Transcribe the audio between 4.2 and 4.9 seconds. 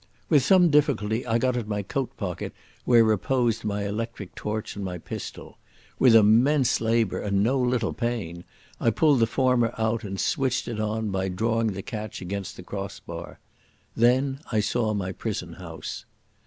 torch and